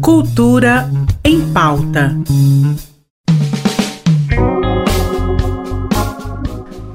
Cultura 0.00 0.90
em 1.24 1.40
pauta. 1.52 2.16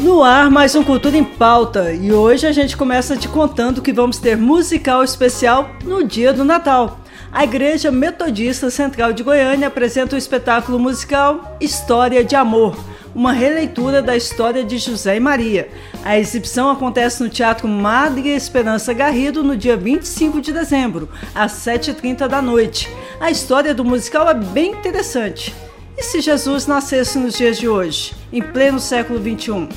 No 0.00 0.22
ar, 0.22 0.50
mais 0.50 0.74
um 0.74 0.84
Cultura 0.84 1.16
em 1.16 1.24
Pauta. 1.24 1.92
E 1.92 2.12
hoje 2.12 2.46
a 2.46 2.52
gente 2.52 2.76
começa 2.76 3.16
te 3.16 3.28
contando 3.28 3.80
que 3.80 3.92
vamos 3.92 4.18
ter 4.18 4.36
musical 4.36 5.02
especial 5.02 5.70
no 5.84 6.04
dia 6.04 6.32
do 6.32 6.44
Natal. 6.44 7.00
A 7.32 7.44
Igreja 7.44 7.90
Metodista 7.90 8.70
Central 8.70 9.12
de 9.12 9.22
Goiânia 9.22 9.68
apresenta 9.68 10.16
o 10.16 10.18
espetáculo 10.18 10.78
musical 10.78 11.56
História 11.60 12.24
de 12.24 12.34
Amor, 12.34 12.76
uma 13.14 13.32
releitura 13.32 14.00
da 14.02 14.16
história 14.16 14.64
de 14.64 14.78
José 14.78 15.16
e 15.16 15.20
Maria. 15.20 15.68
A 16.04 16.18
exibição 16.18 16.70
acontece 16.70 17.22
no 17.22 17.28
Teatro 17.28 17.68
Madre 17.68 18.30
Esperança 18.30 18.92
Garrido 18.92 19.42
no 19.42 19.56
dia 19.56 19.76
25 19.76 20.40
de 20.40 20.52
dezembro, 20.52 21.08
às 21.34 21.52
7h30 21.52 22.28
da 22.28 22.40
noite. 22.40 22.88
A 23.20 23.30
história 23.30 23.74
do 23.74 23.84
musical 23.84 24.28
é 24.28 24.34
bem 24.34 24.72
interessante. 24.72 25.54
E 25.96 26.02
se 26.02 26.20
Jesus 26.20 26.66
nascesse 26.66 27.18
nos 27.18 27.36
dias 27.36 27.58
de 27.58 27.68
hoje, 27.68 28.14
em 28.32 28.40
pleno 28.40 28.80
século 28.80 29.18
XXI? 29.18 29.68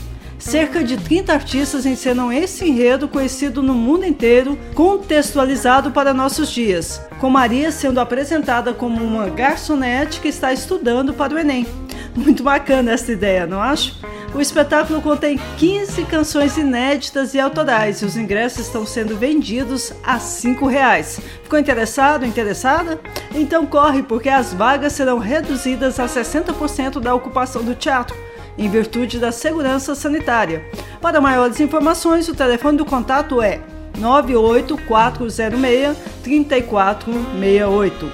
Cerca 0.43 0.83
de 0.83 0.97
30 0.97 1.33
artistas 1.33 1.85
encenam 1.85 2.31
esse 2.31 2.67
enredo 2.67 3.07
conhecido 3.07 3.63
no 3.63 3.73
mundo 3.73 4.05
inteiro, 4.05 4.59
contextualizado 4.75 5.91
para 5.91 6.13
nossos 6.13 6.51
dias, 6.51 7.01
com 7.21 7.29
Maria 7.29 7.71
sendo 7.71 7.99
apresentada 7.99 8.73
como 8.73 9.03
uma 9.03 9.29
garçonete 9.29 10.19
que 10.19 10.27
está 10.27 10.51
estudando 10.51 11.13
para 11.13 11.33
o 11.33 11.39
Enem. 11.39 11.65
Muito 12.15 12.43
bacana 12.43 12.91
essa 12.91 13.11
ideia, 13.11 13.47
não 13.47 13.61
acho? 13.61 13.97
O 14.33 14.41
espetáculo 14.41 15.01
contém 15.01 15.39
15 15.57 16.05
canções 16.05 16.57
inéditas 16.57 17.33
e 17.33 17.39
autorais 17.39 18.01
e 18.01 18.05
os 18.05 18.17
ingressos 18.17 18.65
estão 18.65 18.85
sendo 18.85 19.15
vendidos 19.15 19.93
a 20.03 20.15
R$ 20.15 20.67
reais. 20.69 21.19
Ficou 21.43 21.59
interessado, 21.59 22.25
interessada? 22.25 22.99
Então 23.33 23.65
corre, 23.65 24.01
porque 24.01 24.29
as 24.29 24.53
vagas 24.53 24.93
serão 24.93 25.19
reduzidas 25.19 25.99
a 25.99 26.05
60% 26.05 26.99
da 26.99 27.13
ocupação 27.13 27.63
do 27.63 27.75
teatro 27.75 28.15
em 28.57 28.69
virtude 28.69 29.19
da 29.19 29.31
segurança 29.31 29.95
sanitária. 29.95 30.63
Para 31.01 31.21
maiores 31.21 31.59
informações, 31.59 32.27
o 32.27 32.35
telefone 32.35 32.77
do 32.77 32.85
contato 32.85 33.41
é 33.41 33.59
98406 33.99 35.97
3468. 36.23 38.11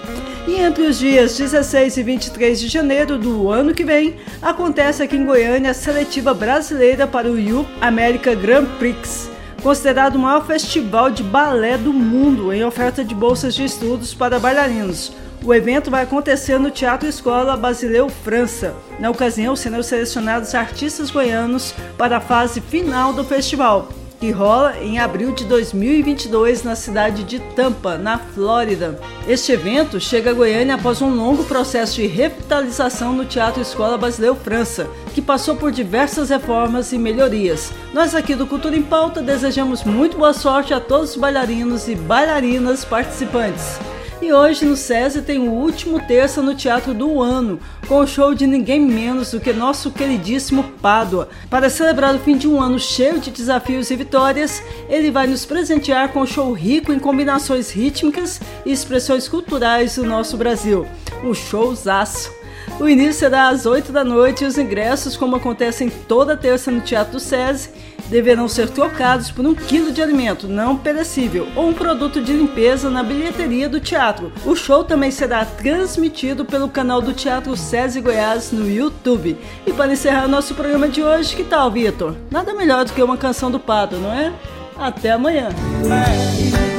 E 0.48 0.56
entre 0.56 0.88
os 0.88 0.98
dias 0.98 1.38
16 1.38 1.98
e 1.98 2.04
23 2.04 2.60
de 2.60 2.68
janeiro 2.68 3.20
do 3.20 3.52
ano 3.52 3.74
que 3.74 3.84
vem, 3.84 4.16
acontece 4.42 5.04
aqui 5.04 5.16
em 5.16 5.26
Goiânia 5.26 5.72
a 5.72 5.76
seletiva 5.76 6.34
brasileira 6.34 7.06
para 7.06 7.30
o 7.30 7.40
Youth 7.40 7.68
America 7.80 8.34
Grand 8.34 8.66
Prix, 8.80 9.30
considerado 9.62 10.16
o 10.16 10.20
maior 10.20 10.46
festival 10.46 11.12
de 11.12 11.22
balé 11.22 11.78
do 11.78 11.94
mundo 11.94 12.52
em 12.52 12.64
oferta 12.64 13.06
de 13.06 13.14
bolsas 13.14 13.54
de 13.54 13.64
estudos 13.64 14.14
para 14.14 14.40
bailarinos. 14.40 15.12
O 15.44 15.54
evento 15.54 15.92
vai 15.92 16.04
acontecer 16.04 16.60
no 16.60 16.72
Teatro 16.72 17.08
Escola 17.08 17.56
Basileu 17.56 18.10
França. 18.10 18.76
Na 19.00 19.10
ocasião, 19.10 19.56
serão 19.56 19.82
selecionados 19.82 20.56
artistas 20.56 21.12
goianos 21.12 21.74
para 21.98 22.18
a 22.18 22.22
fase 22.22 22.60
final 22.60 23.14
do 23.14 23.24
festival, 23.24 23.88
que 24.20 24.32
rola 24.32 24.78
em 24.82 25.00
abril 25.00 25.32
de 25.32 25.46
2022 25.46 26.64
na 26.64 26.76
cidade 26.76 27.24
de 27.24 27.40
Tampa, 27.40 27.98
na 27.98 28.18
Flórida. 28.18 29.00
Este 29.26 29.54
evento 29.54 30.00
chega 30.00 30.32
a 30.32 30.34
Goiânia 30.34 30.76
após 30.76 31.02
um 31.02 31.16
longo 31.16 31.46
processo 31.46 31.96
de 31.96 32.06
revitalização 32.06 33.14
no 33.14 33.24
Teatro 33.24 33.62
Escola 33.62 33.98
Basileu 33.98 34.36
França, 34.36 34.90
que 35.14 35.22
passou 35.22 35.56
por 35.56 35.72
diversas 35.72 36.30
reformas 36.30 36.92
e 36.92 36.98
melhorias. 36.98 37.72
Nós 37.94 38.14
aqui 38.14 38.36
do 38.36 38.46
Cultura 38.46 38.76
em 38.76 38.84
Pauta 38.84 39.22
desejamos 39.22 39.84
muito 39.86 40.18
boa 40.18 40.34
sorte 40.34 40.74
a 40.74 40.82
todos 40.82 41.12
os 41.12 41.16
bailarinos 41.16 41.88
e 41.88 41.96
bailarinas 41.96 42.84
participantes. 42.84 43.80
E 44.22 44.34
hoje 44.34 44.66
no 44.66 44.76
SESI 44.76 45.22
tem 45.22 45.40
o 45.40 45.52
último 45.52 45.98
terça 46.06 46.42
no 46.42 46.54
Teatro 46.54 46.94
do 46.94 47.22
Ano, 47.22 47.58
com 47.88 48.00
o 48.00 48.08
show 48.08 48.36
de 48.36 48.46
ninguém 48.46 48.82
menos 48.82 49.32
do 49.32 49.40
que 49.40 49.54
nosso 49.54 49.92
queridíssimo 49.92 50.64
Pádua. 50.82 51.30
Para 51.50 51.70
celebrar 51.70 52.14
o 52.14 52.20
fim 52.20 52.38
de 52.38 52.46
um 52.46 52.62
ano 52.62 52.78
cheio 52.78 53.20
de 53.20 53.32
desafios 53.32 53.90
e 53.90 53.96
vitórias, 53.96 54.62
ele 54.90 55.10
vai 55.10 55.26
nos 55.26 55.46
presentear 55.46 56.10
com 56.10 56.22
um 56.22 56.28
show 56.28 56.52
rico 56.52 56.92
em 56.92 57.00
combinações 57.00 57.72
rítmicas 57.72 58.42
e 58.66 58.72
expressões 58.74 59.30
culturais 59.30 59.96
do 59.96 60.04
nosso 60.04 60.36
Brasil. 60.36 60.86
Um 61.24 61.34
showzaço! 61.34 62.39
O 62.80 62.88
início 62.88 63.20
será 63.20 63.50
às 63.50 63.66
8 63.66 63.92
da 63.92 64.06
noite 64.06 64.46
e 64.46 64.48
os 64.48 64.58
ingressos, 64.58 65.18
como 65.18 65.36
acontecem 65.36 65.90
toda 65.90 66.38
terça 66.38 66.72
no 66.72 66.80
Teatro 66.80 67.14
do 67.14 67.20
SESI, 67.20 67.70
deverão 68.10 68.48
ser 68.48 68.70
trocados 68.70 69.30
por 69.30 69.46
um 69.46 69.54
quilo 69.54 69.92
de 69.92 70.02
alimento 70.02 70.48
não 70.48 70.78
perecível 70.78 71.46
ou 71.58 71.68
um 71.68 71.74
produto 71.74 72.22
de 72.22 72.32
limpeza 72.32 72.90
na 72.90 73.04
bilheteria 73.04 73.68
do 73.68 73.82
teatro. 73.82 74.32
O 74.46 74.56
show 74.56 74.84
também 74.84 75.12
será 75.12 75.44
transmitido 75.44 76.46
pelo 76.46 76.70
canal 76.70 77.02
do 77.02 77.14
Teatro 77.14 77.56
SESI 77.56 78.00
Goiás 78.00 78.52
no 78.54 78.70
YouTube. 78.70 79.38
E 79.68 79.74
para 79.74 79.92
encerrar 79.92 80.28
nosso 80.30 80.56
programa 80.56 80.88
de 80.88 81.04
hoje, 81.04 81.36
que 81.36 81.44
tal, 81.44 81.70
Vitor? 81.70 82.16
Nada 82.32 82.54
melhor 82.54 82.86
do 82.86 82.94
que 82.94 83.04
uma 83.04 83.18
canção 83.18 83.52
do 83.52 83.60
Pato, 83.60 83.98
não 83.98 84.12
é? 84.12 84.32
Até 84.78 85.12
amanhã. 85.12 85.50
Pele, 85.84 86.79